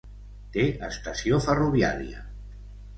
[0.55, 2.29] Té estació ferroviària.